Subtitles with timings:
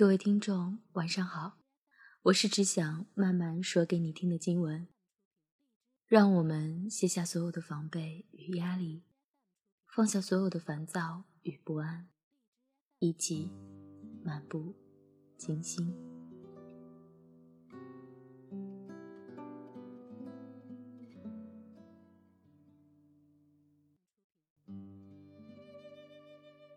[0.00, 1.58] 各位听众，晚上好，
[2.22, 4.88] 我是只想慢慢说给你听的经文。
[6.06, 9.02] 让我们卸下所有的防备与压力，
[9.86, 12.08] 放下所有的烦躁与不安，
[12.98, 13.50] 一起
[14.24, 14.74] 漫步
[15.36, 15.94] 静心。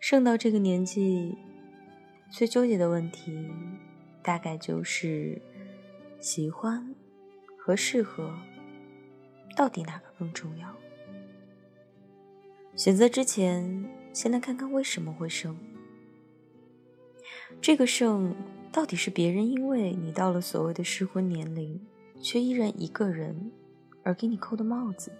[0.01, 1.52] 剩到这个年纪。
[2.33, 3.47] 最纠结的问题，
[4.23, 5.39] 大概就是
[6.19, 6.95] 喜欢
[7.55, 8.33] 和适合，
[9.55, 10.75] 到底哪个更重要？
[12.75, 15.55] 选择之前，先来看看为什么会剩。
[17.61, 18.35] 这个剩，
[18.71, 21.79] 到底是别人因为你到了所谓的适婚年龄，
[22.20, 23.51] 却依然一个人
[24.01, 25.11] 而给你扣的帽子，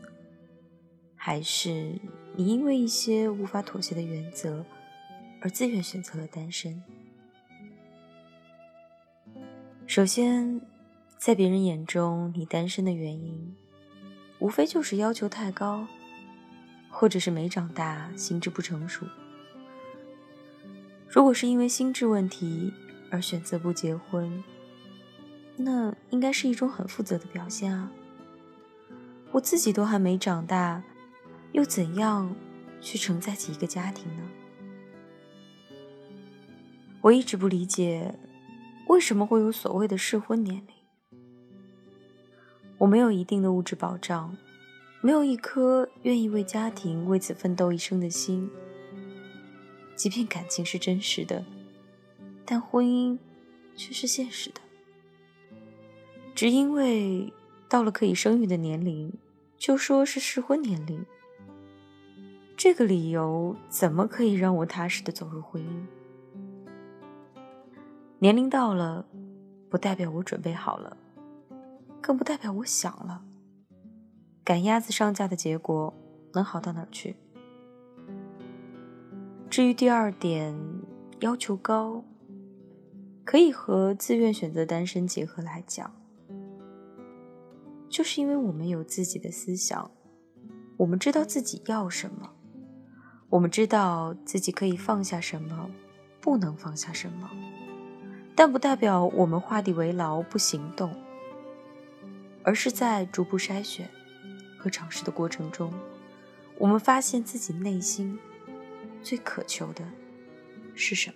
[1.16, 1.94] 还是
[2.36, 4.66] 你因为一些无法妥协的原则，
[5.42, 6.82] 而自愿选择了单身？
[9.96, 10.60] 首先，
[11.20, 13.56] 在别人眼中，你单身的原因，
[14.40, 15.86] 无非就是要求太高，
[16.90, 19.06] 或者是没长大，心智不成熟。
[21.08, 22.74] 如果是因为心智问题
[23.12, 24.44] 而选择不结婚，
[25.58, 27.92] 那应该是一种很负责的表现啊！
[29.32, 30.82] 我自己都还没长大，
[31.52, 32.36] 又怎样
[32.82, 34.24] 去承载起一个家庭呢？
[37.02, 38.16] 我一直不理解。
[38.88, 41.20] 为什么会有所谓的适婚年龄？
[42.80, 44.36] 我没有一定的物质保障，
[45.02, 48.50] 没有一颗愿意为家庭为此奋斗一生的心。
[49.96, 51.46] 即便感情是真实的，
[52.46, 53.18] 但婚姻
[53.76, 54.60] 却是现实的。
[56.36, 57.32] 只因为
[57.70, 59.14] 到了可以生育的年龄，
[59.58, 61.06] 就说是适婚年龄，
[62.58, 65.86] 这个理由怎么可以让我踏实的走入婚姻？
[68.24, 69.06] 年龄到了，
[69.70, 70.96] 不代表我准备好了，
[72.00, 73.22] 更不代表我想了。
[74.46, 75.94] 赶鸭子上架的结果
[76.34, 77.18] 能好到哪儿去？
[79.50, 80.58] 至于第二点，
[81.20, 82.02] 要求高，
[83.26, 85.94] 可以和自愿选择单身结合来讲，
[87.90, 89.92] 就是因为我们有自己的思想，
[90.78, 92.30] 我们知道自己要什么，
[93.28, 95.70] 我们知道自己可以放下什么，
[96.22, 97.30] 不能放下什么。
[98.36, 100.94] 但不代表我们画地为牢不行动，
[102.44, 103.90] 而是在逐步筛选
[104.58, 105.72] 和尝试的过程中，
[106.58, 108.18] 我们发现自己内心
[109.04, 109.84] 最渴求的
[110.74, 111.16] 是什么。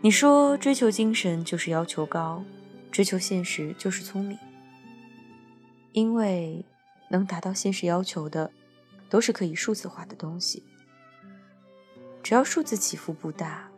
[0.00, 2.42] 你说追求精神就是要求高，
[2.90, 4.38] 追求现实就是聪明，
[5.92, 6.64] 因为
[7.10, 8.50] 能达到现实要求的，
[9.10, 10.62] 都是可以数字化的东西，
[12.22, 13.70] 只要数字起伏不大。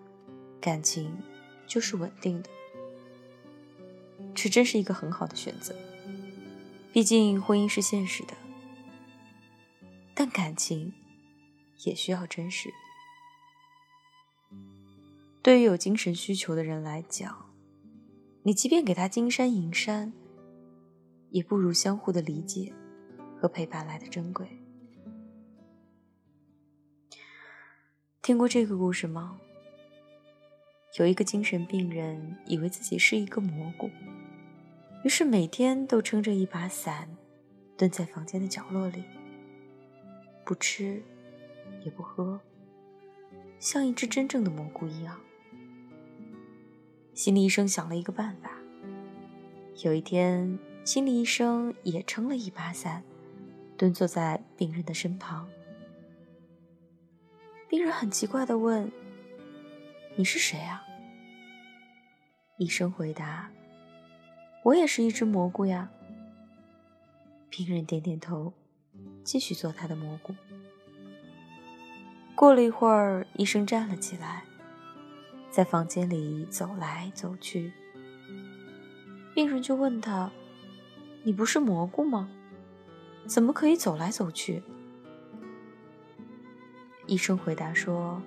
[0.67, 1.17] 感情
[1.65, 2.51] 就是稳定的，
[4.35, 5.73] 这真是一个很好的选择。
[6.93, 8.35] 毕竟婚姻是现实的，
[10.13, 10.93] 但感情
[11.85, 12.69] 也需要真实。
[15.41, 17.47] 对于有精神需求的人来讲，
[18.43, 20.13] 你即便给他金山银山，
[21.31, 22.75] 也不如相互的理解
[23.41, 24.49] 和陪伴来的珍贵。
[28.21, 29.39] 听过这个故事吗？
[30.97, 33.91] 有一个精神病人以为自己是一个蘑菇，
[35.05, 37.07] 于是每天都撑着一把伞，
[37.77, 39.05] 蹲在房间的角落里，
[40.43, 41.03] 不吃
[41.85, 42.41] 也不喝，
[43.59, 45.21] 像一只真正的蘑菇一样。
[47.13, 48.53] 心理医生想了一个办法。
[49.85, 53.03] 有一天，心理医生也撑了一把伞，
[53.77, 55.47] 蹲坐在病人的身旁。
[57.69, 58.91] 病人很奇怪的问。
[60.19, 60.86] 你是谁啊？
[62.59, 63.51] 医生回答
[64.65, 65.91] ：“我也是一只蘑菇呀。”
[67.51, 68.55] 病人点点头，
[69.23, 70.35] 继续做他的蘑菇。
[72.35, 74.45] 过了一会儿，医生站了起来，
[75.51, 77.73] 在房间里走来走去。
[79.35, 80.31] 病人就问他
[81.25, 82.31] ：“你不是蘑菇吗？
[83.27, 84.63] 怎么可以走来走去？”
[87.07, 88.23] 医生回答说。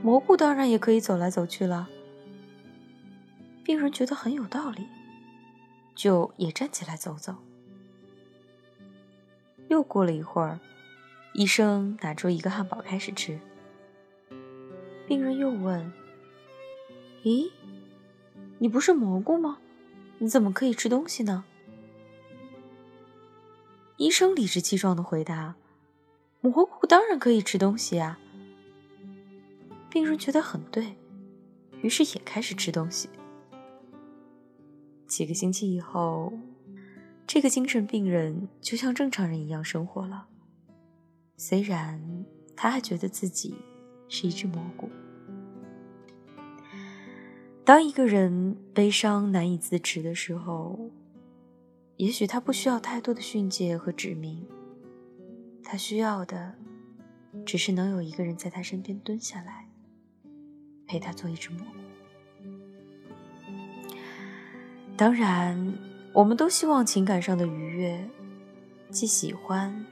[0.00, 1.88] 蘑菇当然也可以走来走去了。
[3.64, 4.86] 病人觉得很有道理，
[5.94, 7.34] 就也站起来走走。
[9.68, 10.60] 又过了一会儿，
[11.32, 13.40] 医生拿出一个汉堡开始吃。
[15.08, 15.90] 病人又问
[17.24, 17.50] ：“咦，
[18.58, 19.58] 你不是蘑菇吗？
[20.18, 21.44] 你怎么可以吃东西呢？”
[23.96, 25.54] 医生理直气壮的回答
[26.42, 28.18] ：“蘑菇当然可以吃东西啊。”
[29.88, 30.96] 病人觉得很对，
[31.80, 33.08] 于是也开始吃东西。
[35.14, 36.32] 几个星期以后，
[37.24, 40.26] 这个精神病人就像正常人一样生活了。
[41.36, 42.26] 虽然
[42.56, 43.54] 他还觉得自己
[44.08, 44.90] 是一只蘑菇。
[47.64, 50.90] 当一个人悲伤难以自持的时候，
[51.96, 54.44] 也许他不需要太多的训诫和指明，
[55.62, 56.56] 他需要的
[57.46, 59.68] 只是能有一个人在他身边蹲下来，
[60.88, 61.83] 陪他做一只蘑菇。
[64.96, 65.76] 当然，
[66.12, 68.08] 我们都希望情感上的愉悦，
[68.90, 69.84] 既喜欢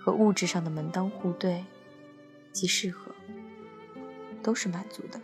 [0.00, 1.64] 和物质上的门当户对，
[2.52, 3.14] 既适合，
[4.42, 5.20] 都是满足的。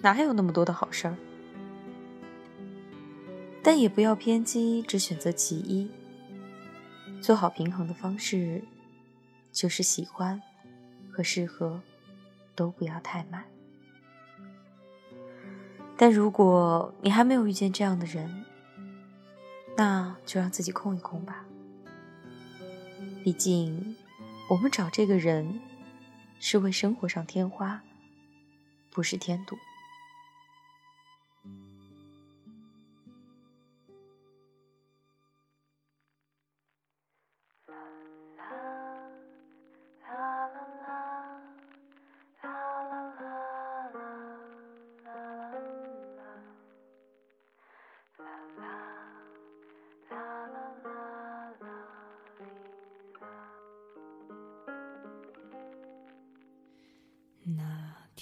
[0.00, 1.16] 哪有那么多的好事儿？
[3.62, 5.90] 但也不要偏激，只选择其一。
[7.20, 8.62] 做好平衡的方式，
[9.52, 10.40] 就是喜欢
[11.10, 11.80] 和适合
[12.54, 13.44] 都不要太满。
[15.96, 18.44] 但如果你还没有遇见这样的人，
[19.76, 21.44] 那就让自己空一空吧。
[23.22, 23.96] 毕竟，
[24.50, 25.60] 我们找这个人，
[26.38, 27.82] 是为生活上添花，
[28.90, 29.56] 不是添堵。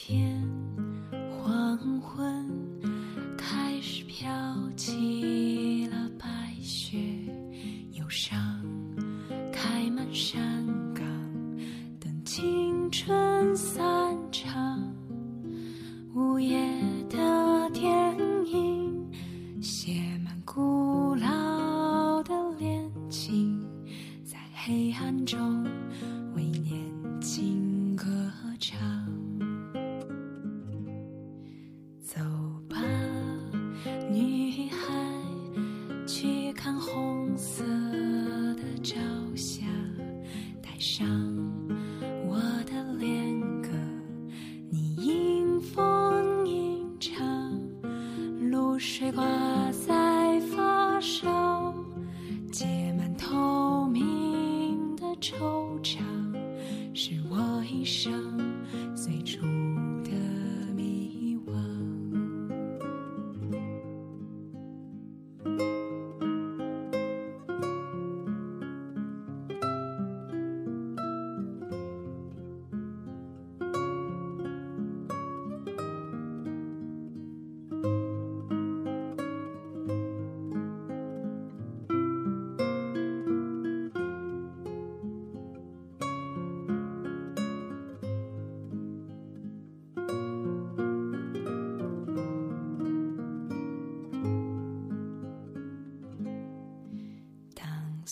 [0.04, 0.61] 天。
[34.12, 34.92] 女孩
[36.06, 37.64] 去看红色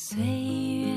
[0.01, 0.90] 岁月